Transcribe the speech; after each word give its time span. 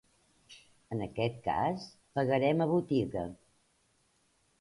En 0.95 1.03
aquest 1.07 1.35
cas, 1.47 1.85
pagarem 2.19 2.65
a 2.65 2.67
botiga. 2.73 3.27